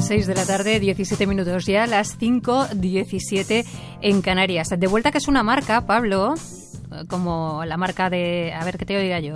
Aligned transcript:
6 0.00 0.26
de 0.26 0.34
la 0.34 0.44
tarde, 0.44 0.80
17 0.80 1.26
minutos 1.26 1.66
ya, 1.66 1.86
las 1.86 2.16
5, 2.18 2.68
17 2.74 3.64
en 4.02 4.22
Canarias. 4.22 4.68
De 4.68 4.86
vuelta 4.86 5.10
que 5.10 5.18
es 5.18 5.28
una 5.28 5.42
marca, 5.42 5.86
Pablo, 5.86 6.34
como 7.08 7.64
la 7.64 7.76
marca 7.76 8.10
de... 8.10 8.52
A 8.52 8.64
ver, 8.64 8.78
que 8.78 8.86
te 8.86 8.96
oiga 8.96 9.20
yo. 9.20 9.34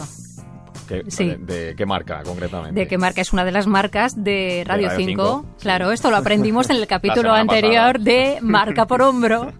de, 0.88 1.74
qué 1.76 1.86
marca 1.86 2.22
concretamente? 2.24 2.80
De 2.80 2.88
qué 2.88 2.98
marca 2.98 3.20
es 3.20 3.32
una 3.32 3.44
de 3.44 3.52
las 3.52 3.66
marcas 3.66 4.22
de 4.22 4.64
Radio, 4.66 4.90
5. 4.96 5.46
Claro, 5.60 5.92
esto 5.92 6.10
lo 6.10 6.16
aprendimos 6.16 6.68
en 6.70 6.76
el 6.76 6.86
capítulo 6.88 7.32
anterior 7.32 8.00
de 8.00 8.38
Marca 8.42 8.86
por 8.86 9.02
Hombro. 9.02 9.52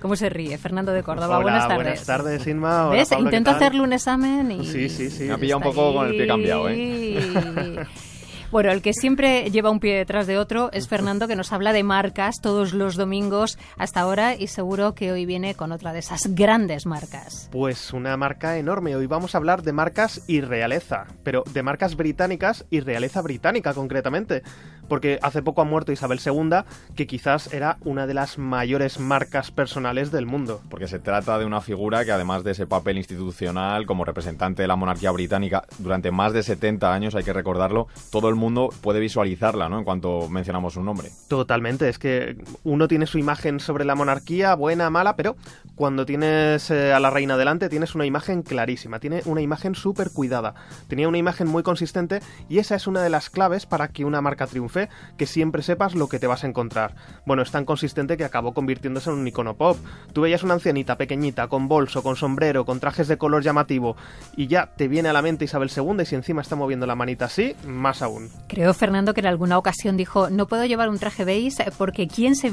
¿Cómo 0.00 0.16
se 0.16 0.28
ríe? 0.28 0.58
Fernando 0.58 0.92
de 0.92 1.02
Córdoba, 1.02 1.40
buenas 1.40 1.68
tardes. 1.68 1.84
Buenas 1.84 2.06
tardes, 2.06 2.46
Inma. 2.46 2.90
¿Ves? 2.90 3.10
Intento 3.12 3.50
hacerle 3.50 3.80
un 3.80 3.92
examen 3.92 4.50
y... 4.52 4.66
Sí, 4.66 4.88
sí, 4.88 5.10
sí. 5.10 5.24
Me 5.24 5.34
ha 5.34 5.38
pillado 5.38 5.58
un 5.58 5.64
poco 5.64 5.94
con 5.94 6.06
el 6.06 6.16
pie 6.16 6.26
cambiado, 6.26 6.68
¿eh? 6.68 7.84
Bueno, 8.52 8.70
el 8.70 8.80
que 8.80 8.92
siempre 8.92 9.50
lleva 9.50 9.70
un 9.70 9.80
pie 9.80 9.96
detrás 9.96 10.28
de 10.28 10.38
otro 10.38 10.70
es 10.72 10.86
Fernando, 10.86 11.26
que 11.26 11.34
nos 11.34 11.52
habla 11.52 11.72
de 11.72 11.82
marcas 11.82 12.36
todos 12.40 12.72
los 12.72 12.94
domingos 12.94 13.58
hasta 13.76 14.00
ahora 14.00 14.36
y 14.36 14.46
seguro 14.46 14.94
que 14.94 15.10
hoy 15.10 15.26
viene 15.26 15.56
con 15.56 15.72
otra 15.72 15.92
de 15.92 15.98
esas 15.98 16.28
grandes 16.28 16.86
marcas. 16.86 17.48
Pues 17.50 17.92
una 17.92 18.16
marca 18.16 18.56
enorme. 18.56 18.94
Hoy 18.94 19.06
vamos 19.06 19.34
a 19.34 19.38
hablar 19.38 19.62
de 19.62 19.72
marcas 19.72 20.22
y 20.28 20.42
realeza, 20.42 21.06
pero 21.24 21.42
de 21.52 21.62
marcas 21.64 21.96
británicas 21.96 22.64
y 22.70 22.80
realeza 22.80 23.20
británica 23.20 23.74
concretamente 23.74 24.42
porque 24.88 25.18
hace 25.22 25.42
poco 25.42 25.62
ha 25.62 25.64
muerto 25.64 25.92
Isabel 25.92 26.20
II, 26.24 26.64
que 26.94 27.06
quizás 27.06 27.52
era 27.52 27.78
una 27.84 28.06
de 28.06 28.14
las 28.14 28.38
mayores 28.38 28.98
marcas 29.00 29.50
personales 29.50 30.10
del 30.10 30.26
mundo. 30.26 30.60
Porque 30.68 30.88
se 30.88 30.98
trata 30.98 31.38
de 31.38 31.44
una 31.44 31.60
figura 31.60 32.04
que 32.04 32.12
además 32.12 32.44
de 32.44 32.52
ese 32.52 32.66
papel 32.66 32.98
institucional 32.98 33.86
como 33.86 34.04
representante 34.04 34.62
de 34.62 34.68
la 34.68 34.76
monarquía 34.76 35.10
británica 35.10 35.64
durante 35.78 36.10
más 36.10 36.32
de 36.32 36.42
70 36.42 36.92
años, 36.92 37.14
hay 37.14 37.24
que 37.24 37.32
recordarlo, 37.32 37.88
todo 38.10 38.28
el 38.28 38.34
mundo 38.34 38.70
puede 38.80 39.00
visualizarla, 39.00 39.68
¿no? 39.68 39.78
En 39.78 39.84
cuanto 39.84 40.28
mencionamos 40.28 40.74
su 40.74 40.82
nombre. 40.82 41.10
Totalmente, 41.28 41.88
es 41.88 41.98
que 41.98 42.36
uno 42.64 42.88
tiene 42.88 43.06
su 43.06 43.18
imagen 43.18 43.60
sobre 43.60 43.84
la 43.84 43.94
monarquía, 43.94 44.54
buena, 44.54 44.90
mala, 44.90 45.16
pero 45.16 45.36
cuando 45.74 46.06
tienes 46.06 46.70
eh, 46.70 46.92
a 46.92 47.00
la 47.00 47.10
reina 47.10 47.36
delante 47.36 47.68
tienes 47.68 47.94
una 47.94 48.06
imagen 48.06 48.42
clarísima, 48.42 49.00
tiene 49.00 49.22
una 49.24 49.40
imagen 49.40 49.74
súper 49.74 50.10
cuidada, 50.10 50.54
tenía 50.88 51.08
una 51.08 51.18
imagen 51.18 51.48
muy 51.48 51.62
consistente 51.62 52.20
y 52.48 52.58
esa 52.58 52.74
es 52.74 52.86
una 52.86 53.02
de 53.02 53.10
las 53.10 53.30
claves 53.30 53.66
para 53.66 53.88
que 53.88 54.04
una 54.04 54.20
marca 54.20 54.46
triunfe 54.46 54.75
que 55.16 55.26
siempre 55.26 55.62
sepas 55.62 55.94
lo 55.94 56.08
que 56.08 56.18
te 56.18 56.26
vas 56.26 56.44
a 56.44 56.46
encontrar. 56.46 56.94
Bueno, 57.24 57.42
es 57.42 57.50
tan 57.50 57.64
consistente 57.64 58.16
que 58.16 58.24
acabó 58.24 58.54
convirtiéndose 58.54 59.10
en 59.10 59.16
un 59.16 59.28
icono 59.28 59.54
pop. 59.54 59.78
Tú 60.12 60.22
veías 60.22 60.42
una 60.42 60.54
ancianita 60.54 60.96
pequeñita, 60.96 61.48
con 61.48 61.68
bolso, 61.68 62.02
con 62.02 62.16
sombrero, 62.16 62.64
con 62.64 62.80
trajes 62.80 63.08
de 63.08 63.18
color 63.18 63.42
llamativo, 63.42 63.96
y 64.36 64.46
ya 64.46 64.66
te 64.76 64.88
viene 64.88 65.08
a 65.08 65.12
la 65.12 65.22
mente 65.22 65.44
Isabel 65.44 65.70
II 65.74 66.02
y 66.02 66.06
si 66.06 66.14
encima 66.14 66.42
está 66.42 66.56
moviendo 66.56 66.86
la 66.86 66.94
manita 66.94 67.26
así, 67.26 67.54
más 67.66 68.02
aún. 68.02 68.30
Creo, 68.48 68.72
Fernando, 68.74 69.14
que 69.14 69.20
en 69.20 69.26
alguna 69.26 69.58
ocasión 69.58 69.96
dijo, 69.96 70.30
no 70.30 70.46
puedo 70.46 70.64
llevar 70.64 70.88
un 70.88 70.98
traje 70.98 71.24
beige 71.24 71.64
porque 71.78 72.08
¿quién 72.08 72.36
se, 72.36 72.50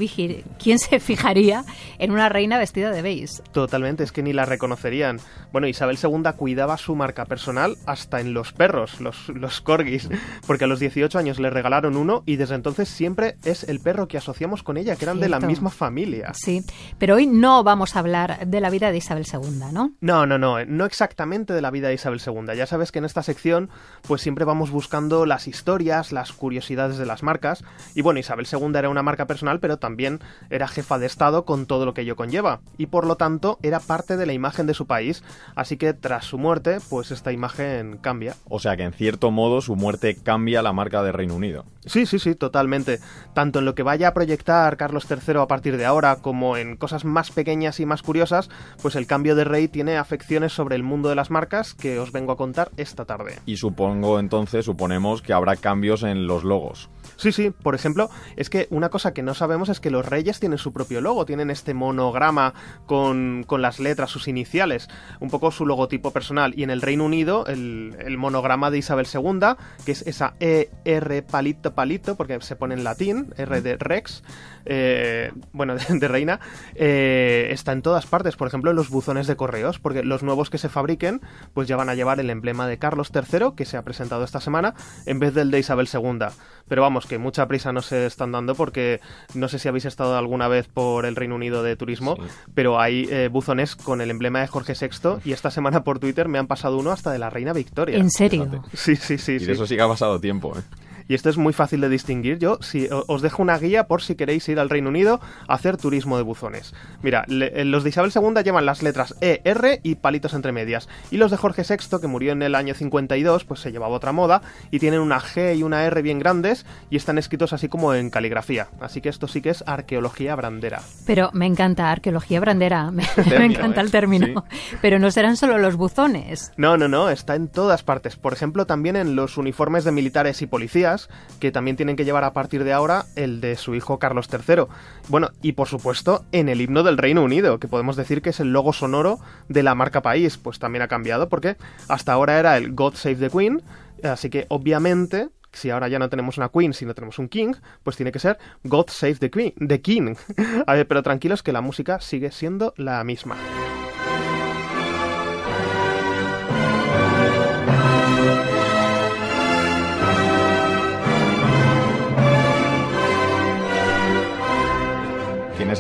¿quién 0.62 0.80
se 0.80 1.00
fijaría 1.00 1.64
en 2.00 2.12
una 2.12 2.30
reina 2.30 2.58
vestida 2.58 2.92
de 2.92 3.02
beige? 3.02 3.42
Totalmente, 3.52 4.04
es 4.04 4.12
que 4.12 4.24
ni 4.24 4.34
la 4.34 4.46
reconocerían. 4.46 5.20
Bueno, 5.52 5.68
Isabel 5.68 5.98
II 6.02 6.24
cuidaba 6.36 6.78
su 6.78 6.96
marca 6.96 7.26
personal 7.26 7.78
hasta 7.86 8.20
en 8.20 8.34
los 8.34 8.54
perros, 8.54 9.00
los, 9.02 9.30
los 9.30 9.62
corgis, 9.62 10.10
porque 10.46 10.66
a 10.66 10.68
los 10.68 10.80
18 10.80 11.18
años 11.18 11.40
le 11.40 11.50
regalaron 11.50 11.96
uno 11.96 12.13
y 12.26 12.36
desde 12.36 12.56
entonces 12.56 12.90
siempre 12.90 13.38
es 13.44 13.64
el 13.64 13.80
perro 13.80 14.08
que 14.08 14.18
asociamos 14.18 14.62
con 14.62 14.78
ella, 14.78 14.96
que 14.96 15.06
eran 15.06 15.20
de 15.20 15.30
la 15.30 15.40
misma 15.40 15.72
familia. 15.72 16.32
Sí, 16.34 16.64
pero 17.00 17.16
hoy 17.16 17.26
no 17.26 17.64
vamos 17.64 17.96
a 17.96 18.00
hablar 18.00 18.46
de 18.46 18.62
la 18.62 18.70
vida 18.70 18.92
de 18.92 18.98
Isabel 18.98 19.26
II, 19.32 19.72
¿no? 19.72 19.94
No, 20.02 20.26
no, 20.26 20.38
no, 20.38 20.64
no 20.66 20.86
exactamente 20.86 21.54
de 21.54 21.62
la 21.62 21.72
vida 21.72 21.88
de 21.88 21.96
Isabel 21.96 22.22
II. 22.26 22.56
Ya 22.56 22.66
sabes 22.66 22.92
que 22.92 23.00
en 23.00 23.06
esta 23.06 23.24
sección 23.24 23.70
pues 24.04 24.22
siempre 24.22 24.46
vamos 24.46 24.70
buscando 24.70 25.26
las 25.26 25.48
historias, 25.48 26.12
las 26.12 26.32
curiosidades 26.32 26.98
de 26.98 27.06
las 27.06 27.24
marcas 27.24 27.64
y 27.96 28.02
bueno, 28.02 28.20
Isabel 28.20 28.48
II 28.52 28.72
era 28.76 28.90
una 28.90 29.04
marca 29.04 29.26
personal, 29.26 29.60
pero 29.60 29.78
también 29.78 30.20
era 30.50 30.68
jefa 30.68 31.00
de 31.00 31.06
Estado 31.06 31.46
con 31.46 31.66
todo 31.66 31.86
lo 31.86 31.94
que 31.94 32.02
ello 32.02 32.16
conlleva 32.16 32.62
y 32.78 32.88
por 32.88 33.06
lo 33.08 33.16
tanto 33.16 33.58
era 33.64 33.80
parte 33.80 34.18
de 34.18 34.26
la 34.26 34.34
imagen 34.34 34.68
de 34.68 34.74
su 34.74 34.86
país, 34.86 35.24
así 35.56 35.78
que 35.78 35.94
tras 35.94 36.26
su 36.26 36.38
muerte 36.38 36.78
pues 36.90 37.12
esta 37.12 37.32
imagen 37.32 37.98
cambia. 37.98 38.36
O 38.50 38.60
sea 38.60 38.78
que 38.78 38.84
en 38.84 38.94
cierto 38.94 39.32
modo 39.32 39.62
su 39.62 39.76
muerte 39.76 40.16
cambia 40.16 40.62
la 40.62 40.74
marca 40.74 41.04
de 41.04 41.12
Reino 41.12 41.36
Unido. 41.36 41.66
Sí, 41.86 42.06
sí, 42.06 42.20
sí, 42.20 42.36
totalmente. 42.36 43.00
Tanto 43.34 43.60
en 43.60 43.66
lo 43.66 43.76
que 43.76 43.84
vaya 43.84 44.10
a 44.10 44.14
proyectar 44.14 44.78
Carlos 44.78 45.08
III 45.10 45.40
a 45.40 45.48
partir 45.48 45.78
de 45.78 45.86
ahora, 45.86 46.18
como 46.18 46.58
en 46.58 46.78
cosas 46.78 47.06
más 47.06 47.32
pequeñas 47.32 47.80
y 47.80 47.86
más 47.86 48.02
curiosas, 48.02 48.50
pues 48.82 48.96
el 48.96 49.08
cambio 49.08 49.36
de 49.36 49.44
rey 49.44 49.68
tiene 49.68 49.98
afecciones 49.98 50.54
sobre 50.54 50.76
el 50.76 50.84
mundo 50.84 51.10
de 51.10 51.16
las 51.16 51.32
marcas 51.32 51.74
que 51.74 52.00
os 52.00 52.12
vengo 52.12 52.32
a 52.32 52.38
contar 52.38 52.72
esta 52.78 53.06
tarde. 53.06 53.40
Y 53.46 53.58
supongo 53.58 54.20
entonces, 54.20 54.66
suponemos 54.66 55.22
que 55.22 55.34
habrá 55.34 55.56
cambios 55.56 56.04
en 56.04 56.28
los 56.28 56.44
logos. 56.44 56.90
Sí, 57.16 57.32
sí, 57.32 57.52
por 57.52 57.76
ejemplo, 57.76 58.10
es 58.36 58.50
que 58.50 58.68
una 58.70 58.90
cosa 58.90 59.14
que 59.14 59.24
no 59.24 59.34
sabemos 59.34 59.70
es 59.70 59.80
que 59.80 59.92
los 59.92 60.06
reyes 60.06 60.40
tienen 60.40 60.58
su 60.58 60.74
propio 60.74 61.02
logo, 61.02 61.26
tienen 61.26 61.50
este 61.50 61.74
monograma 61.74 62.54
con, 62.86 63.44
con 63.48 63.62
las 63.62 63.80
letras, 63.80 64.10
sus 64.10 64.28
iniciales, 64.28 64.88
un 65.20 65.30
poco 65.30 65.52
su 65.52 65.66
logotipo 65.66 66.12
personal. 66.12 66.54
Y 66.58 66.64
en 66.64 66.70
el 66.70 66.82
Reino 66.82 67.06
Unido, 67.06 67.46
el, 67.48 67.96
el 68.00 68.18
monograma 68.18 68.72
de 68.72 68.80
Isabel 68.80 69.08
II, 69.12 69.56
que 69.86 69.92
es 69.92 70.02
esa 70.04 70.36
ER 70.40 71.26
palito 71.26 71.74
palito, 71.74 72.16
porque 72.16 72.40
se 72.42 72.56
pone 72.56 72.76
en 72.76 72.84
latín, 72.84 73.34
R 73.38 73.62
de 73.62 73.78
Rex, 73.78 74.24
eh, 74.66 75.32
bueno, 75.52 75.76
de, 75.90 76.08
reina, 76.08 76.40
eh, 76.76 77.50
está 77.52 77.72
en 77.72 77.82
todas 77.82 78.06
partes. 78.06 78.36
Por 78.36 78.48
ejemplo, 78.48 78.72
en 78.72 78.78
los 78.78 78.90
buzones 78.90 79.28
de 79.28 79.36
correos, 79.36 79.80
porque 79.80 80.04
los 80.04 80.24
nuevos 80.24 80.50
que 80.50 80.58
se 80.58 80.70
fabriquen, 80.70 81.22
pues 81.54 81.68
ya 81.68 81.76
van 81.76 81.90
a 81.90 81.96
llevar 81.96 82.20
el 82.20 82.30
emblema 82.30 82.68
de 82.68 82.78
Carlos 82.78 83.12
III, 83.14 83.54
que 83.56 83.66
se 83.66 83.78
ha 83.78 83.84
presentado 83.84 84.24
esta 84.24 84.40
semana, 84.40 84.74
en 85.06 85.20
vez 85.20 85.34
del 85.34 85.52
de 85.52 85.60
Isabel 85.60 85.90
II. 85.92 86.28
Pero 86.68 86.82
vamos, 86.82 87.06
que 87.06 87.13
mucha 87.18 87.48
prisa 87.48 87.72
no 87.72 87.82
se 87.82 88.06
están 88.06 88.32
dando 88.32 88.56
porque 88.56 89.02
no 89.34 89.48
sé 89.48 89.60
si 89.60 89.68
habéis 89.68 89.86
estado 89.86 90.18
alguna 90.18 90.48
vez 90.48 90.68
por 90.68 91.06
el 91.06 91.16
Reino 91.16 91.36
Unido 91.36 91.64
de 91.64 91.76
turismo, 91.76 92.18
pero 92.54 92.80
hay 92.80 93.08
eh, 93.10 93.30
buzones 93.32 93.76
con 93.76 94.02
el 94.02 94.12
emblema 94.12 94.42
de 94.42 94.48
Jorge 94.48 94.74
VI 94.80 95.20
y 95.26 95.32
esta 95.32 95.52
semana 95.52 95.84
por 95.84 96.00
Twitter 96.00 96.28
me 96.28 96.40
han 96.40 96.48
pasado 96.48 96.78
uno 96.78 96.92
hasta 96.92 97.12
de 97.12 97.20
la 97.20 97.30
Reina 97.30 97.54
Victoria. 97.54 97.98
¿En 97.98 98.10
serio? 98.10 98.64
Sí, 98.74 98.96
sí, 98.96 99.18
sí. 99.18 99.34
Y 99.34 99.46
de 99.46 99.54
eso 99.54 99.66
sí 99.66 99.76
que 99.76 99.82
ha 99.82 99.88
pasado 99.88 100.20
tiempo, 100.20 100.54
¿eh? 100.58 100.62
Y 101.08 101.14
esto 101.14 101.30
es 101.30 101.38
muy 101.38 101.54
fácil 101.54 101.82
de 101.82 101.90
distinguir. 101.90 102.40
Yo 102.40 102.58
si, 102.62 102.88
os 102.92 103.22
dejo 103.22 103.42
una 103.42 103.58
guía 103.58 103.88
por 103.88 104.02
si 104.02 104.16
queréis 104.16 104.48
ir 104.50 104.60
al 104.60 104.70
Reino 104.70 104.90
Unido 104.90 105.20
a 105.48 105.54
hacer 105.54 105.78
turismo 105.78 106.18
de 106.18 106.24
buzones. 106.24 106.74
Mira, 107.02 107.26
eh, 107.28 107.64
los 107.66 107.84
de 107.84 107.90
Isabel 107.90 108.12
II 108.14 108.44
llevan 108.44 108.66
las 108.66 108.84
letras 108.84 109.16
E, 109.22 109.42
R 109.44 109.80
y 109.84 109.96
palitos 109.96 110.34
entre 110.34 110.52
medias. 110.52 110.88
Y 111.12 111.18
los 111.18 111.32
de 111.32 111.38
Jorge 111.38 111.64
VI, 111.68 112.00
que 112.00 112.08
murió 112.08 112.32
en 112.32 112.42
el 112.42 112.56
año 112.56 112.74
52, 112.74 113.46
pues 113.46 113.60
se 113.60 113.72
llevaba 113.72 113.96
otra 113.96 114.12
moda 114.12 114.42
y 114.72 114.80
tienen 114.80 115.00
una 115.00 115.20
G 115.20 115.58
y 115.58 115.64
una 115.64 115.86
R 115.86 116.02
bien 116.02 116.20
grandes 116.20 116.66
y 116.90 116.98
están 116.98 117.18
escritos 117.18 117.54
así 117.54 117.68
como 117.68 117.94
en 117.94 118.10
caligrafía. 118.10 118.68
Así 118.80 119.02
que 119.02 119.10
esto 119.10 119.28
sí 119.28 119.42
que 119.42 119.50
es 119.50 119.64
arqueología 119.68 120.36
brandera. 120.36 120.82
Pero 121.06 121.30
me 121.34 121.46
encanta 121.46 121.92
arqueología 121.92 122.40
brandera, 122.40 122.92
me, 122.92 123.04
encanta 123.46 123.82
el 123.82 123.88
¿eh? 123.88 123.92
término. 123.92 124.46
Pero 124.82 125.00
no 125.00 125.12
serán 125.12 125.38
solo 125.38 125.58
los 125.58 125.76
buzones. 125.76 126.52
No, 126.58 126.78
no, 126.78 126.88
no, 126.88 127.10
está 127.10 127.36
en 127.36 127.48
todas 127.48 127.84
partes. 127.84 128.16
Por 128.16 128.34
ejemplo, 128.34 128.66
también 128.66 128.96
en 128.96 129.16
los 129.16 129.38
uniformes 129.38 129.84
de 129.84 129.92
militares 129.92 130.42
y 130.42 130.48
policías 130.48 130.93
que 131.40 131.52
también 131.52 131.78
tienen 131.78 131.96
que 131.96 132.06
llevar 132.06 132.24
a 132.24 132.34
partir 132.34 132.64
de 132.64 132.74
ahora 132.74 133.06
el 133.16 133.42
de 133.42 133.56
su 133.56 133.76
hijo 133.76 134.00
Carlos 134.00 134.30
III. 134.32 134.66
Bueno, 135.10 135.30
y 135.42 135.54
por 135.54 135.68
supuesto 135.68 136.26
en 136.32 136.50
el 136.50 136.62
himno 136.62 136.84
del 136.84 136.98
Reino 136.98 137.24
Unido, 137.24 137.60
que 137.60 137.68
podemos 137.68 137.96
decir 137.96 138.22
que 138.22 138.30
es 138.30 138.40
el 138.40 138.54
logo 138.54 138.74
sonoro 138.74 139.20
de 139.50 139.64
la 139.64 139.76
marca 139.76 140.02
país, 140.02 140.38
pues 140.38 140.60
también 140.60 140.82
ha 140.82 140.88
cambiado 140.88 141.30
porque 141.30 141.58
hasta 141.88 142.14
ahora 142.14 142.40
era 142.40 142.58
el 142.58 142.74
God 142.74 142.96
Save 142.96 143.16
the 143.16 143.30
Queen, 143.30 143.62
así 144.04 144.30
que 144.30 144.46
obviamente 144.50 145.30
si 145.54 145.70
ahora 145.70 145.88
ya 145.88 146.00
no 146.00 146.10
tenemos 146.10 146.38
una 146.38 146.50
queen, 146.50 146.74
sino 146.74 146.94
tenemos 146.94 147.20
un 147.20 147.30
king, 147.30 147.54
pues 147.84 147.96
tiene 147.96 148.12
que 148.12 148.20
ser 148.20 148.38
God 148.64 148.88
Save 148.90 149.16
the 149.16 149.30
Queen, 149.30 149.54
the 149.68 149.82
King. 149.82 150.16
a 150.68 150.74
ver, 150.74 150.88
pero 150.88 151.04
tranquilos 151.04 151.44
que 151.44 151.54
la 151.54 151.62
música 151.62 152.02
sigue 152.02 152.32
siendo 152.32 152.74
la 152.76 153.04
misma. 153.04 153.38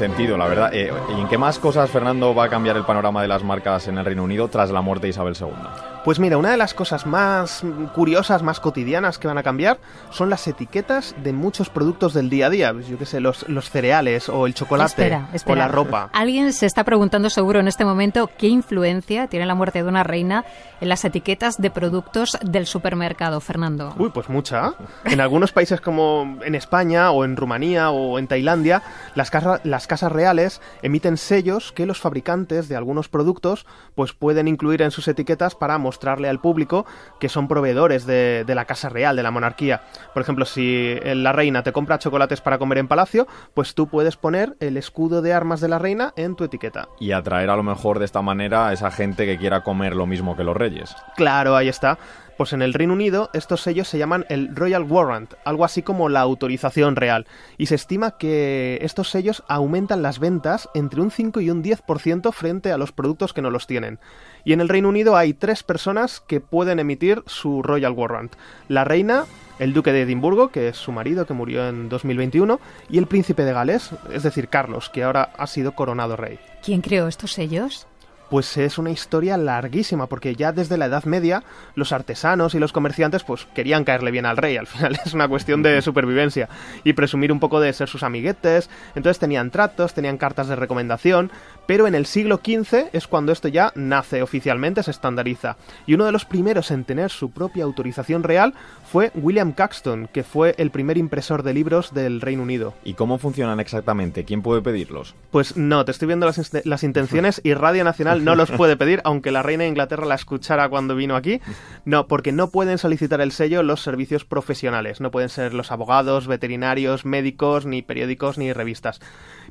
Sentido, 0.03 0.37
la 0.37 0.47
verdad. 0.47 0.73
Eh, 0.73 0.91
¿Y 1.15 1.21
en 1.21 1.29
qué 1.29 1.37
más 1.37 1.59
cosas, 1.59 1.89
Fernando, 1.89 2.35
va 2.35 2.45
a 2.45 2.49
cambiar 2.49 2.75
el 2.75 2.83
panorama 2.83 3.21
de 3.21 3.29
las 3.29 3.41
marcas 3.41 3.87
en 3.87 3.97
el 3.97 4.03
Reino 4.03 4.23
Unido 4.23 4.49
tras 4.49 4.69
la 4.69 4.81
muerte 4.81 5.07
de 5.07 5.11
Isabel 5.11 5.33
II? 5.39 5.92
Pues 6.03 6.19
mira, 6.19 6.37
una 6.37 6.51
de 6.51 6.57
las 6.57 6.73
cosas 6.73 7.05
más 7.05 7.63
curiosas, 7.95 8.43
más 8.43 8.59
cotidianas 8.59 9.17
que 9.17 9.27
van 9.29 9.37
a 9.37 9.43
cambiar 9.43 9.79
son 10.09 10.29
las 10.29 10.45
etiquetas 10.49 11.15
de 11.23 11.31
muchos 11.31 11.69
productos 11.69 12.13
del 12.13 12.29
día 12.29 12.47
a 12.47 12.49
día. 12.49 12.73
Pues 12.73 12.89
yo 12.89 12.97
qué 12.97 13.05
sé, 13.05 13.21
los, 13.21 13.47
los 13.47 13.69
cereales 13.69 14.27
o 14.27 14.45
el 14.45 14.53
chocolate 14.53 15.21
o 15.45 15.55
la 15.55 15.69
ropa. 15.69 16.09
Alguien 16.11 16.51
se 16.51 16.65
está 16.65 16.83
preguntando 16.83 17.29
seguro 17.29 17.61
en 17.61 17.69
este 17.69 17.85
momento 17.85 18.29
qué 18.37 18.47
influencia 18.47 19.27
tiene 19.27 19.45
la 19.45 19.55
muerte 19.55 19.81
de 19.81 19.87
una 19.87 20.03
reina 20.03 20.43
en 20.81 20.89
las 20.89 21.05
etiquetas 21.05 21.61
de 21.61 21.71
productos 21.71 22.37
del 22.41 22.67
supermercado, 22.67 23.39
Fernando. 23.39 23.95
Uy, 23.97 24.09
pues 24.13 24.27
mucha. 24.27 24.73
En 25.05 25.21
algunos 25.21 25.53
países 25.53 25.79
como 25.79 26.37
en 26.43 26.55
España 26.55 27.11
o 27.11 27.23
en 27.23 27.37
Rumanía 27.37 27.91
o 27.91 28.19
en 28.19 28.27
Tailandia, 28.27 28.83
las, 29.15 29.31
las 29.63 29.87
casas 29.87 30.11
reales 30.11 30.59
emiten 30.81 31.15
sellos 31.15 31.71
que 31.71 31.85
los 31.85 32.01
fabricantes 32.01 32.67
de 32.67 32.75
algunos 32.75 33.07
productos 33.07 33.65
pues 33.95 34.11
pueden 34.11 34.49
incluir 34.49 34.81
en 34.81 34.91
sus 34.91 35.07
etiquetas 35.07 35.55
para 35.55 35.77
mostrar 35.77 35.92
demostrarle 35.93 36.27
al 36.27 36.39
público 36.39 36.85
que 37.19 37.29
son 37.29 37.47
proveedores 37.47 38.05
de, 38.05 38.43
de 38.45 38.55
la 38.55 38.65
casa 38.65 38.89
real, 38.89 39.15
de 39.15 39.21
la 39.21 39.29
monarquía. 39.29 39.81
Por 40.13 40.23
ejemplo, 40.23 40.45
si 40.45 40.95
la 41.03 41.31
reina 41.31 41.61
te 41.61 41.71
compra 41.71 41.99
chocolates 41.99 42.41
para 42.41 42.57
comer 42.57 42.79
en 42.79 42.87
palacio, 42.87 43.27
pues 43.53 43.75
tú 43.75 43.87
puedes 43.87 44.17
poner 44.17 44.55
el 44.59 44.77
escudo 44.77 45.21
de 45.21 45.33
armas 45.33 45.61
de 45.61 45.67
la 45.67 45.77
reina 45.77 46.13
en 46.15 46.35
tu 46.35 46.45
etiqueta. 46.45 46.87
Y 46.99 47.11
atraer 47.11 47.51
a 47.51 47.55
lo 47.55 47.63
mejor 47.63 47.99
de 47.99 48.05
esta 48.05 48.23
manera 48.23 48.67
a 48.67 48.73
esa 48.73 48.89
gente 48.89 49.25
que 49.27 49.37
quiera 49.37 49.61
comer 49.61 49.95
lo 49.95 50.07
mismo 50.07 50.35
que 50.35 50.43
los 50.43 50.57
reyes. 50.57 50.95
Claro, 51.15 51.55
ahí 51.55 51.67
está. 51.67 51.99
Pues 52.37 52.51
en 52.53 52.61
el 52.61 52.73
Reino 52.73 52.93
Unido 52.93 53.29
estos 53.33 53.61
sellos 53.61 53.87
se 53.87 53.97
llaman 53.97 54.25
el 54.29 54.55
Royal 54.55 54.83
Warrant, 54.83 55.33
algo 55.45 55.65
así 55.65 55.83
como 55.83 56.09
la 56.09 56.21
autorización 56.21 56.95
real, 56.95 57.27
y 57.57 57.67
se 57.67 57.75
estima 57.75 58.17
que 58.17 58.79
estos 58.81 59.09
sellos 59.09 59.43
aumentan 59.47 60.01
las 60.01 60.19
ventas 60.19 60.67
entre 60.73 61.01
un 61.01 61.11
5 61.11 61.41
y 61.41 61.51
un 61.51 61.63
10% 61.63 62.31
frente 62.31 62.71
a 62.71 62.77
los 62.77 62.91
productos 62.91 63.33
que 63.33 63.41
no 63.41 63.51
los 63.51 63.67
tienen. 63.67 63.99
Y 64.45 64.53
en 64.53 64.61
el 64.61 64.69
Reino 64.69 64.89
Unido 64.89 65.15
hay 65.15 65.33
tres 65.33 65.63
personas 65.63 66.21
que 66.21 66.41
pueden 66.41 66.79
emitir 66.79 67.23
su 67.27 67.61
Royal 67.61 67.93
Warrant. 67.93 68.33
La 68.67 68.83
reina, 68.83 69.25
el 69.59 69.73
duque 69.73 69.91
de 69.91 70.01
Edimburgo, 70.01 70.49
que 70.49 70.69
es 70.69 70.77
su 70.77 70.91
marido, 70.91 71.25
que 71.25 71.33
murió 71.33 71.67
en 71.67 71.87
2021, 71.87 72.59
y 72.89 72.97
el 72.97 73.07
príncipe 73.07 73.43
de 73.45 73.53
Gales, 73.53 73.91
es 74.11 74.23
decir, 74.23 74.49
Carlos, 74.49 74.89
que 74.89 75.03
ahora 75.03 75.31
ha 75.37 75.47
sido 75.47 75.73
coronado 75.73 76.15
rey. 76.15 76.39
¿Quién 76.63 76.81
creó 76.81 77.07
estos 77.07 77.33
sellos? 77.33 77.87
Pues 78.33 78.57
es 78.57 78.79
una 78.79 78.89
historia 78.89 79.37
larguísima, 79.37 80.07
porque 80.07 80.35
ya 80.35 80.51
desde 80.51 80.75
la 80.75 80.87
Edad 80.87 81.03
Media 81.03 81.43
los 81.75 81.91
artesanos 81.91 82.55
y 82.55 82.59
los 82.59 82.73
comerciantes 82.73 83.23
pues 83.23 83.45
querían 83.53 83.83
caerle 83.83 84.09
bien 84.09 84.25
al 84.25 84.37
rey, 84.37 84.57
al 84.57 84.65
final 84.65 84.97
es 85.05 85.13
una 85.13 85.27
cuestión 85.27 85.61
de 85.61 85.79
supervivencia 85.83 86.49
y 86.83 86.93
presumir 86.93 87.31
un 87.31 87.39
poco 87.39 87.59
de 87.59 87.71
ser 87.73 87.87
sus 87.87 88.01
amiguetes, 88.01 88.71
entonces 88.95 89.19
tenían 89.19 89.51
tratos, 89.51 89.93
tenían 89.93 90.17
cartas 90.17 90.47
de 90.47 90.55
recomendación, 90.55 91.29
pero 91.67 91.85
en 91.85 91.93
el 91.93 92.07
siglo 92.07 92.41
XV 92.43 92.89
es 92.91 93.07
cuando 93.07 93.31
esto 93.31 93.49
ya 93.49 93.71
nace 93.75 94.23
oficialmente, 94.23 94.81
se 94.81 94.89
estandariza. 94.89 95.55
Y 95.85 95.93
uno 95.93 96.05
de 96.05 96.11
los 96.11 96.25
primeros 96.25 96.71
en 96.71 96.83
tener 96.83 97.11
su 97.11 97.29
propia 97.29 97.63
autorización 97.63 98.23
real 98.23 98.53
fue 98.91 99.11
William 99.15 99.53
Caxton, 99.53 100.09
que 100.11 100.23
fue 100.23 100.55
el 100.57 100.71
primer 100.71 100.97
impresor 100.97 101.43
de 101.43 101.53
libros 101.53 101.93
del 101.93 102.19
Reino 102.19 102.43
Unido. 102.43 102.73
¿Y 102.83 102.95
cómo 102.95 103.17
funcionan 103.17 103.59
exactamente? 103.59 104.25
¿Quién 104.25 104.41
puede 104.41 104.61
pedirlos? 104.61 105.15
Pues 105.31 105.55
no, 105.55 105.85
te 105.85 105.91
estoy 105.91 106.07
viendo 106.07 106.25
las, 106.25 106.51
las 106.65 106.83
intenciones 106.83 107.39
y 107.43 107.53
Radio 107.53 107.83
Nacional 107.83 108.22
no 108.23 108.35
los 108.35 108.51
puede 108.51 108.77
pedir, 108.77 109.01
aunque 109.03 109.31
la 109.31 109.43
reina 109.43 109.63
de 109.63 109.69
Inglaterra 109.69 110.05
la 110.05 110.15
escuchara 110.15 110.69
cuando 110.69 110.95
vino 110.95 111.15
aquí. 111.15 111.41
No, 111.85 112.07
porque 112.07 112.31
no 112.31 112.49
pueden 112.49 112.77
solicitar 112.77 113.21
el 113.21 113.31
sello 113.31 113.63
los 113.63 113.81
servicios 113.81 114.25
profesionales, 114.25 115.01
no 115.01 115.11
pueden 115.11 115.29
ser 115.29 115.53
los 115.53 115.71
abogados, 115.71 116.27
veterinarios, 116.27 117.05
médicos, 117.05 117.65
ni 117.65 117.81
periódicos, 117.81 118.37
ni 118.37 118.53
revistas. 118.53 118.99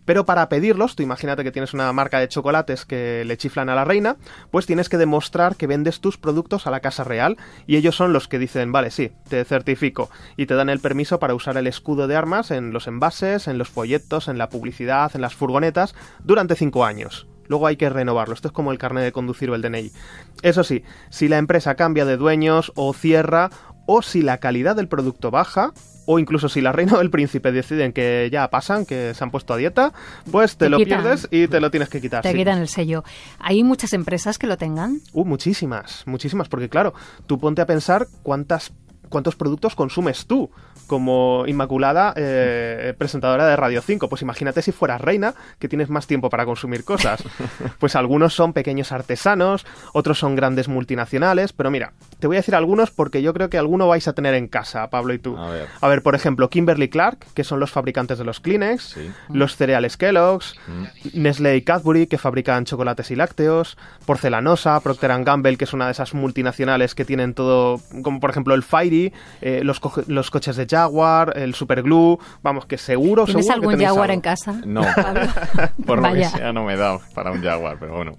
Pero 0.04 0.26
para 0.26 0.48
pedirlos, 0.48 0.96
tú 0.96 1.02
imagínate 1.02 1.44
que 1.44 1.52
tienes 1.52 1.74
una 1.74 1.92
marca 1.92 2.18
de 2.18 2.28
chocolates 2.28 2.84
que 2.84 3.24
le 3.24 3.36
chiflan 3.36 3.68
a 3.68 3.74
la 3.74 3.84
reina, 3.84 4.16
pues 4.50 4.66
tienes 4.66 4.88
que 4.88 4.98
demostrar 4.98 5.54
que 5.56 5.68
vendes 5.68 6.00
tus 6.00 6.18
productos 6.18 6.66
a 6.66 6.70
la 6.70 6.80
Casa 6.80 7.04
Real 7.04 7.36
y 7.66 7.76
ellos 7.76 7.94
son 7.94 8.12
los 8.12 8.26
que 8.26 8.38
dicen, 8.38 8.72
vale, 8.72 8.90
sí, 8.90 9.12
te 9.28 9.44
certifico 9.44 10.10
y 10.36 10.46
te 10.46 10.54
dan 10.54 10.68
el 10.70 10.80
permiso 10.80 11.20
para 11.20 11.34
usar 11.34 11.56
el 11.56 11.66
escudo 11.66 12.08
de 12.08 12.16
armas 12.16 12.50
en 12.50 12.72
los 12.72 12.88
envases, 12.88 13.46
en 13.46 13.58
los 13.58 13.68
folletos, 13.68 14.28
en 14.28 14.38
la 14.38 14.48
publicidad, 14.48 15.12
en 15.14 15.20
las 15.20 15.34
furgonetas, 15.34 15.94
durante 16.24 16.56
cinco 16.56 16.84
años. 16.84 17.28
Luego 17.52 17.66
hay 17.66 17.76
que 17.76 17.90
renovarlo. 17.90 18.32
Esto 18.32 18.48
es 18.48 18.52
como 18.54 18.72
el 18.72 18.78
carnet 18.78 19.04
de 19.04 19.12
conducir 19.12 19.50
o 19.50 19.54
el 19.54 19.60
DNI. 19.60 19.92
Eso 20.40 20.64
sí, 20.64 20.84
si 21.10 21.28
la 21.28 21.36
empresa 21.36 21.74
cambia 21.74 22.06
de 22.06 22.16
dueños 22.16 22.72
o 22.76 22.94
cierra 22.94 23.50
o 23.84 24.00
si 24.00 24.22
la 24.22 24.38
calidad 24.38 24.74
del 24.74 24.88
producto 24.88 25.30
baja, 25.30 25.74
o 26.06 26.18
incluso 26.18 26.48
si 26.48 26.62
la 26.62 26.72
reina 26.72 26.94
o 26.94 27.02
el 27.02 27.10
príncipe 27.10 27.52
deciden 27.52 27.92
que 27.92 28.30
ya 28.32 28.48
pasan, 28.48 28.86
que 28.86 29.12
se 29.12 29.22
han 29.22 29.30
puesto 29.30 29.52
a 29.52 29.58
dieta, 29.58 29.92
pues 30.30 30.56
te, 30.56 30.70
lo 30.70 30.78
pierdes 30.78 31.28
y 31.30 31.46
te 31.46 31.60
lo 31.60 31.70
tienes 31.70 31.90
que 31.90 32.00
quitar. 32.00 32.22
Te 32.22 32.32
quitan 32.34 32.56
el 32.56 32.68
sello. 32.68 33.04
¿Hay 33.38 33.62
muchas 33.64 33.92
empresas 33.92 34.38
que 34.38 34.46
lo 34.46 34.56
tengan? 34.56 35.02
Uh, 35.12 35.26
muchísimas, 35.26 36.04
muchísimas, 36.06 36.48
porque 36.48 36.70
claro, 36.70 36.94
tú 37.26 37.38
ponte 37.38 37.60
a 37.60 37.66
pensar 37.66 38.06
cuántas 38.22 38.72
cuántos 39.10 39.36
productos 39.36 39.74
consumes 39.74 40.24
tú 40.24 40.50
como 40.86 41.44
Inmaculada 41.46 42.12
eh, 42.16 42.94
presentadora 42.96 43.46
de 43.46 43.56
Radio 43.56 43.82
5. 43.82 44.08
Pues 44.08 44.22
imagínate 44.22 44.62
si 44.62 44.72
fueras 44.72 45.00
reina, 45.00 45.34
que 45.58 45.68
tienes 45.68 45.88
más 45.88 46.06
tiempo 46.06 46.30
para 46.30 46.44
consumir 46.44 46.84
cosas. 46.84 47.22
Pues 47.78 47.96
algunos 47.96 48.34
son 48.34 48.52
pequeños 48.52 48.92
artesanos, 48.92 49.66
otros 49.92 50.18
son 50.18 50.36
grandes 50.36 50.68
multinacionales, 50.68 51.52
pero 51.52 51.70
mira, 51.70 51.92
te 52.20 52.26
voy 52.26 52.36
a 52.36 52.40
decir 52.40 52.54
algunos 52.54 52.90
porque 52.90 53.22
yo 53.22 53.32
creo 53.34 53.50
que 53.50 53.58
alguno 53.58 53.88
vais 53.88 54.06
a 54.06 54.12
tener 54.12 54.34
en 54.34 54.46
casa, 54.46 54.88
Pablo 54.88 55.14
y 55.14 55.18
tú. 55.18 55.36
A 55.36 55.88
ver, 55.88 56.02
por 56.02 56.14
ejemplo, 56.14 56.48
Kimberly 56.48 56.88
Clark, 56.88 57.26
que 57.34 57.44
son 57.44 57.60
los 57.60 57.70
fabricantes 57.70 58.18
de 58.18 58.24
los 58.24 58.40
Kleenex, 58.40 58.96
los 59.30 59.56
cereales 59.56 59.96
Kellogg's, 59.96 60.54
mm. 60.66 61.22
Nestlé 61.22 61.56
y 61.56 61.62
Cadbury, 61.62 62.06
que 62.06 62.18
fabrican 62.18 62.64
chocolates 62.64 63.10
y 63.10 63.16
lácteos, 63.16 63.76
Porcelanosa, 64.06 64.78
Procter 64.80 65.12
Gamble, 65.24 65.56
que 65.56 65.64
es 65.64 65.72
una 65.72 65.86
de 65.86 65.92
esas 65.92 66.14
multinacionales 66.14 66.94
que 66.94 67.04
tienen 67.04 67.34
todo, 67.34 67.80
como 68.02 68.20
por 68.20 68.30
ejemplo 68.30 68.54
el 68.54 68.62
Fairy, 68.62 69.12
eh, 69.40 69.60
los, 69.64 69.80
los 70.06 70.30
coches 70.30 70.56
de 70.56 70.66
Jaguar, 70.76 71.34
el 71.36 71.54
Superglue, 71.54 72.18
vamos, 72.42 72.64
que 72.66 72.78
seguro, 72.78 73.26
¿Tienes 73.26 73.46
seguro 73.46 73.68
algún 73.68 73.78
que 73.78 73.84
Jaguar 73.86 74.10
algo. 74.10 74.14
en 74.14 74.20
casa? 74.22 74.54
No, 74.64 74.80
por 75.86 76.00
lo 76.00 76.12
que 76.14 76.24
sea 76.24 76.52
no 76.52 76.64
me 76.64 76.76
da 76.76 76.98
para 77.14 77.30
un 77.30 77.42
Jaguar, 77.42 77.76
pero 77.78 77.94
bueno. 77.96 78.12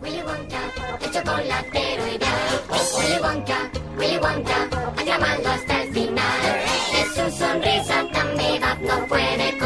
Willy 0.00 0.22
Wonka, 0.22 0.60
el 1.04 1.10
chocolatero 1.10 2.06
ideal. 2.06 2.60
Willy 2.98 3.20
Wonka, 3.22 3.58
Willy 3.98 4.16
Wonka, 4.18 4.56
aclamando 4.96 5.48
hasta 5.50 5.82
el 5.82 5.92
final. 5.92 6.40
Es 6.94 7.08
su 7.14 7.38
sonrisa 7.38 8.04
tan 8.12 8.28
vivaz, 8.36 8.78
no 8.80 9.06
puede 9.06 9.57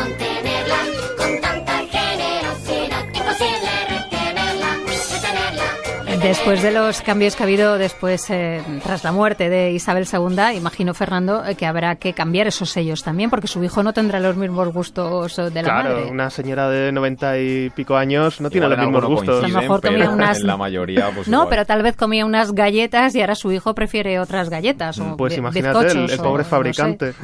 Después 6.23 6.63
de 6.63 6.71
los 6.71 7.03
cambios 7.03 7.35
que 7.35 7.43
ha 7.43 7.47
habido 7.47 7.79
después, 7.79 8.31
eh, 8.31 8.63
tras 8.85 9.03
la 9.03 9.11
muerte 9.11 9.49
de 9.49 9.73
Isabel 9.73 10.07
II, 10.11 10.57
imagino, 10.57 10.95
Fernando, 10.95 11.45
eh, 11.45 11.57
que 11.57 11.67
habrá 11.67 11.97
que 11.97 12.13
cambiar 12.13 12.47
esos 12.47 12.71
sellos 12.71 13.03
también, 13.03 13.29
porque 13.29 13.49
su 13.49 13.63
hijo 13.65 13.83
no 13.83 13.93
tendrá 13.93 14.21
los 14.21 14.37
mismos 14.37 14.73
gustos 14.73 15.37
de 15.37 15.51
la 15.51 15.63
claro, 15.63 15.95
madre. 15.97 16.11
una 16.11 16.31
señora 16.31 16.71
de 16.71 16.93
noventa 16.93 17.39
y 17.39 17.71
pico 17.71 17.97
años 17.97 18.41
no 18.41 18.51
tiene 18.51 18.67
Igual 18.67 18.79
los 18.79 18.87
mismos 18.89 19.05
gustos. 19.07 19.45
A 19.45 19.49
lo 19.49 19.61
mejor 19.61 19.81
comía 19.83 20.11
unas- 20.11 20.41
En 20.41 20.47
la 20.47 20.57
mayoría, 20.57 21.11
pues 21.13 21.27
no, 21.27 21.39
igual. 21.39 21.49
pero 21.51 21.67
tal 21.67 21.83
vez 21.83 21.97
comía 21.97 22.25
unas 22.25 22.53
galletas 22.53 23.15
y 23.17 23.21
ahora 23.21 23.35
su 23.35 23.51
hijo 23.51 23.75
prefiere 23.75 24.21
otras 24.21 24.49
galletas. 24.49 24.99
O 25.01 25.17
Pues 25.17 25.33
bi- 25.35 25.41
imagínate, 25.41 25.91
el, 25.93 26.05
o 26.21 26.23
pobre 26.23 26.43
no 26.43 26.45
sé. 26.45 26.51
fabricante. 26.51 27.15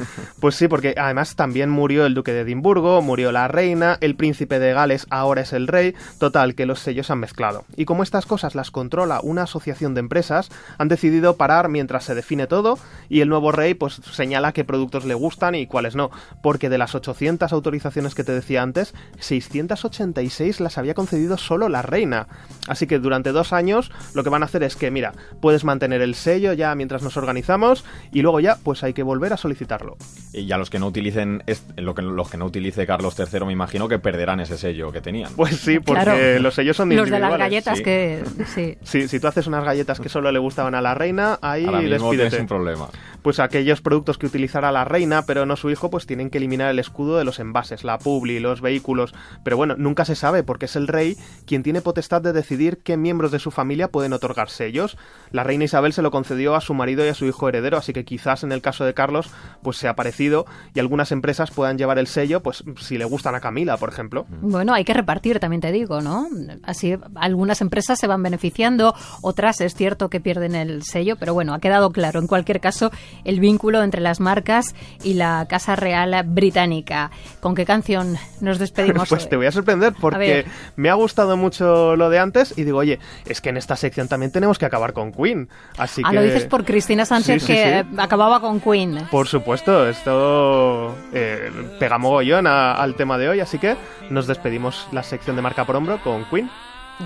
Pues 0.41 0.55
sí, 0.55 0.67
porque 0.67 0.93
además 0.97 1.35
también 1.35 1.69
murió 1.69 2.05
el 2.05 2.13
duque 2.13 2.33
de 2.33 2.41
Edimburgo, 2.41 3.01
murió 3.01 3.31
la 3.31 3.47
reina, 3.47 3.97
el 4.01 4.15
príncipe 4.15 4.59
de 4.59 4.73
Gales 4.73 5.07
ahora 5.09 5.41
es 5.41 5.53
el 5.53 5.67
rey. 5.67 5.95
Total, 6.19 6.53
que 6.53 6.65
los 6.65 6.79
sellos 6.79 7.09
han 7.11 7.19
mezclado. 7.19 7.63
Y 7.77 7.85
como 7.85 8.03
estas 8.03 8.25
cosas 8.25 8.55
las 8.55 8.71
controla 8.89 9.19
una 9.21 9.43
asociación 9.43 9.93
de 9.93 9.99
empresas, 9.99 10.49
han 10.79 10.87
decidido 10.87 11.37
parar 11.37 11.69
mientras 11.69 12.03
se 12.05 12.15
define 12.15 12.47
todo 12.47 12.79
y 13.07 13.21
el 13.21 13.29
nuevo 13.29 13.51
rey 13.51 13.75
pues 13.75 14.01
señala 14.11 14.51
qué 14.51 14.63
productos 14.63 15.05
le 15.05 15.13
gustan 15.13 15.53
y 15.53 15.67
cuáles 15.67 15.95
no. 15.95 16.09
Porque 16.41 16.69
de 16.69 16.79
las 16.79 16.95
800 16.95 17.53
autorizaciones 17.53 18.15
que 18.15 18.23
te 18.23 18.31
decía 18.31 18.63
antes, 18.63 18.95
686 19.19 20.59
las 20.59 20.79
había 20.79 20.95
concedido 20.95 21.37
solo 21.37 21.69
la 21.69 21.83
reina. 21.83 22.27
Así 22.67 22.87
que 22.87 22.97
durante 22.97 23.31
dos 23.31 23.53
años 23.53 23.91
lo 24.15 24.23
que 24.23 24.29
van 24.31 24.41
a 24.41 24.45
hacer 24.45 24.63
es 24.63 24.75
que, 24.75 24.89
mira, 24.89 25.13
puedes 25.39 25.63
mantener 25.63 26.01
el 26.01 26.15
sello 26.15 26.53
ya 26.53 26.73
mientras 26.73 27.03
nos 27.03 27.15
organizamos 27.15 27.85
y 28.11 28.23
luego 28.23 28.39
ya 28.39 28.57
pues 28.63 28.81
hay 28.83 28.93
que 28.93 29.03
volver 29.03 29.33
a 29.33 29.37
solicitarlo. 29.37 29.97
Y 30.33 30.47
ya 30.47 30.57
los 30.57 30.71
que 30.71 30.79
no 30.79 30.87
utilicen 30.87 31.43
est- 31.45 31.77
lo 31.77 31.93
que, 31.93 32.01
los 32.01 32.27
que 32.29 32.37
no 32.37 32.45
utilice 32.45 32.87
Carlos 32.87 33.15
III, 33.19 33.45
me 33.45 33.53
imagino 33.53 33.87
que 33.87 33.99
perderán 33.99 34.39
ese 34.39 34.57
sello 34.57 34.91
que 34.91 35.01
tenían. 35.01 35.31
Pues 35.35 35.57
sí, 35.57 35.79
porque 35.79 36.01
Claro. 36.03 36.39
los 36.39 36.55
sellos 36.55 36.75
son 36.75 36.89
Los 36.89 37.09
de 37.09 37.19
las 37.19 37.29
individuales. 37.29 37.39
galletas 37.45 37.77
sí. 37.77 37.83
que... 37.83 38.23
Sí. 38.55 38.77
Sí, 38.83 39.07
si 39.07 39.19
tú 39.19 39.27
haces 39.27 39.45
unas 39.47 39.63
galletas 39.63 39.99
que 39.99 40.09
solo 40.09 40.31
le 40.31 40.39
gustaban 40.39 40.73
a 40.73 40.81
la 40.81 40.93
reina, 40.93 41.37
ahí 41.41 41.65
Ahora 41.65 41.79
mismo 41.81 42.11
despídete. 42.11 42.29
tienes 42.29 42.41
un 42.41 42.47
problema. 42.47 42.89
Pues 43.21 43.39
aquellos 43.39 43.81
productos 43.81 44.17
que 44.17 44.25
utilizara 44.25 44.71
la 44.71 44.85
reina, 44.85 45.23
pero 45.25 45.45
no 45.45 45.55
su 45.55 45.69
hijo, 45.69 45.89
pues 45.89 46.05
tienen 46.05 46.29
que 46.29 46.37
eliminar 46.37 46.69
el 46.69 46.79
escudo 46.79 47.17
de 47.17 47.25
los 47.25 47.39
envases, 47.39 47.83
la 47.83 47.97
publi, 47.97 48.39
los 48.39 48.61
vehículos. 48.61 49.13
Pero 49.43 49.57
bueno, 49.57 49.75
nunca 49.77 50.05
se 50.05 50.15
sabe 50.15 50.43
porque 50.43 50.65
es 50.65 50.75
el 50.75 50.87
rey 50.87 51.17
quien 51.45 51.63
tiene 51.63 51.81
potestad 51.81 52.21
de 52.21 52.33
decidir 52.33 52.79
qué 52.83 52.97
miembros 52.97 53.31
de 53.31 53.39
su 53.39 53.51
familia 53.51 53.89
pueden 53.89 54.13
otorgar 54.13 54.49
sellos. 54.49 54.97
La 55.31 55.43
reina 55.43 55.65
Isabel 55.65 55.93
se 55.93 56.01
lo 56.01 56.11
concedió 56.11 56.55
a 56.55 56.61
su 56.61 56.73
marido 56.73 57.05
y 57.05 57.09
a 57.09 57.13
su 57.13 57.25
hijo 57.25 57.49
heredero, 57.49 57.77
así 57.77 57.93
que 57.93 58.05
quizás 58.05 58.43
en 58.43 58.51
el 58.51 58.61
caso 58.61 58.85
de 58.85 58.93
Carlos, 58.93 59.29
pues 59.61 59.77
sea 59.77 59.95
parecido 59.95 60.45
y 60.73 60.79
algunas 60.79 61.11
empresas 61.11 61.51
puedan 61.51 61.77
llevar 61.77 61.99
el 61.99 62.07
sello, 62.07 62.41
pues 62.41 62.63
si 62.79 62.97
le 62.97 63.05
gustan 63.05 63.35
a 63.35 63.39
Camila, 63.39 63.77
por 63.77 63.89
ejemplo. 63.89 64.25
Bueno, 64.41 64.73
hay 64.73 64.83
que 64.83 64.93
repartir, 64.93 65.39
también 65.39 65.61
te 65.61 65.71
digo, 65.71 66.01
¿no? 66.01 66.27
Así 66.63 66.97
algunas 67.15 67.61
empresas 67.61 67.99
se 67.99 68.07
van 68.07 68.23
beneficiando, 68.23 68.93
otras 69.21 69.61
es 69.61 69.75
cierto 69.75 70.09
que 70.09 70.19
pierden 70.19 70.55
el 70.55 70.83
sello, 70.83 71.15
pero 71.17 71.33
bueno, 71.33 71.53
ha 71.53 71.59
quedado 71.59 71.91
claro 71.91 72.19
en 72.19 72.27
cualquier 72.27 72.59
caso 72.59 72.91
el 73.23 73.39
vínculo 73.39 73.83
entre 73.83 74.01
las 74.01 74.19
marcas 74.19 74.75
y 75.03 75.13
la 75.15 75.45
Casa 75.49 75.75
Real 75.75 76.23
Británica. 76.25 77.11
¿Con 77.39 77.55
qué 77.55 77.65
canción 77.65 78.17
nos 78.41 78.59
despedimos? 78.59 79.07
Pues 79.09 79.23
hoy? 79.23 79.29
te 79.29 79.35
voy 79.37 79.45
a 79.47 79.51
sorprender 79.51 79.93
porque 79.99 80.45
me 80.75 80.89
ha 80.89 80.93
gustado 80.93 81.37
mucho 81.37 81.95
lo 81.95 82.09
de 82.09 82.19
antes 82.19 82.53
y 82.57 82.63
digo, 82.63 82.79
oye, 82.79 82.99
es 83.25 83.41
que 83.41 83.49
en 83.49 83.57
esta 83.57 83.75
sección 83.75 84.07
también 84.07 84.31
tenemos 84.31 84.57
que 84.59 84.65
acabar 84.65 84.93
con 84.93 85.11
Queen. 85.11 85.49
Así 85.77 86.01
Ah, 86.05 86.09
que... 86.09 86.15
lo 86.15 86.21
dices 86.23 86.45
por 86.45 86.65
Cristina 86.65 87.05
Sánchez 87.05 87.41
Sí, 87.43 87.47
sí, 87.47 87.53
que 87.53 87.85
sí. 87.89 87.95
acababa 87.97 88.39
con 88.41 88.59
Queen. 88.59 89.07
Por 89.11 89.27
supuesto, 89.27 89.87
esto 89.87 90.95
eh, 91.13 91.51
pega 91.79 91.97
mogollón 91.97 92.47
a- 92.47 92.73
al 92.73 92.95
tema 92.95 93.17
de 93.17 93.29
hoy, 93.29 93.39
así 93.39 93.57
que 93.59 93.75
nos 94.09 94.27
despedimos 94.27 94.87
la 94.91 95.03
sección 95.03 95.35
de 95.35 95.41
marca 95.41 95.65
por 95.65 95.75
hombro 95.75 95.99
con 96.03 96.25
Queen. 96.25 96.49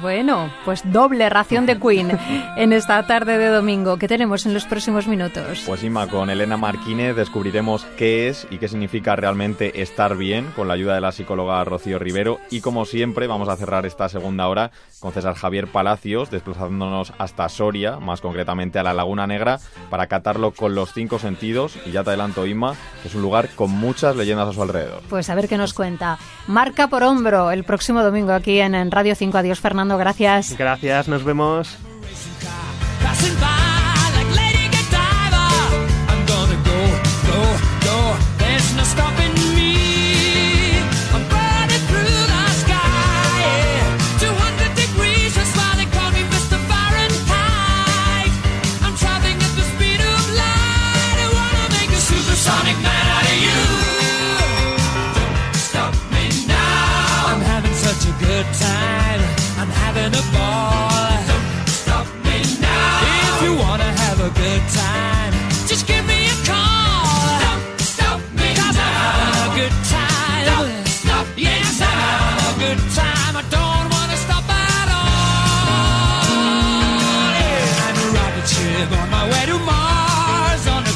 Bueno, 0.01 0.51
pues 0.65 0.81
doble 0.91 1.29
ración 1.29 1.67
de 1.67 1.79
Queen 1.79 2.17
en 2.57 2.73
esta 2.73 3.05
tarde 3.05 3.37
de 3.37 3.47
domingo. 3.47 3.97
¿Qué 3.97 4.07
tenemos 4.07 4.47
en 4.47 4.53
los 4.55 4.65
próximos 4.65 5.07
minutos? 5.07 5.63
Pues 5.67 5.83
Ima, 5.83 6.07
con 6.07 6.31
Elena 6.31 6.57
Marquínez 6.57 7.15
descubriremos 7.15 7.85
qué 7.95 8.27
es 8.27 8.47
y 8.49 8.57
qué 8.57 8.67
significa 8.67 9.15
realmente 9.15 9.83
estar 9.83 10.17
bien 10.17 10.51
con 10.55 10.67
la 10.67 10.73
ayuda 10.73 10.95
de 10.95 11.01
la 11.01 11.11
psicóloga 11.11 11.63
Rocío 11.63 11.99
Rivero. 11.99 12.39
Y 12.49 12.61
como 12.61 12.85
siempre, 12.85 13.27
vamos 13.27 13.49
a 13.49 13.55
cerrar 13.55 13.85
esta 13.85 14.09
segunda 14.09 14.47
hora 14.47 14.71
con 14.99 15.13
César 15.13 15.35
Javier 15.35 15.67
Palacios, 15.67 16.31
desplazándonos 16.31 17.13
hasta 17.19 17.47
Soria, 17.47 17.99
más 17.99 18.19
concretamente 18.19 18.79
a 18.79 18.83
la 18.83 18.95
Laguna 18.95 19.27
Negra, 19.27 19.59
para 19.91 20.07
catarlo 20.07 20.53
con 20.53 20.73
los 20.73 20.91
cinco 20.91 21.19
sentidos. 21.19 21.77
Y 21.85 21.91
ya 21.91 22.03
te 22.03 22.09
adelanto, 22.09 22.47
Ima, 22.47 22.73
que 23.03 23.09
es 23.09 23.15
un 23.15 23.21
lugar 23.21 23.49
con 23.49 23.69
muchas 23.69 24.15
leyendas 24.15 24.49
a 24.49 24.53
su 24.53 24.61
alrededor. 24.63 25.03
Pues 25.07 25.29
a 25.29 25.35
ver 25.35 25.47
qué 25.47 25.57
nos 25.57 25.75
cuenta. 25.75 26.17
Marca 26.47 26.87
por 26.87 27.03
hombro 27.03 27.51
el 27.51 27.63
próximo 27.63 28.01
domingo 28.01 28.33
aquí 28.33 28.59
en 28.59 28.89
Radio 28.89 29.13
5. 29.13 29.37
Adiós, 29.37 29.59
Fernando. 29.59 29.82
Gracias. 29.89 30.55
Gracias, 30.57 31.07
nos 31.07 31.23
vemos. 31.23 31.77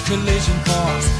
collision 0.07 0.55
course. 0.63 1.16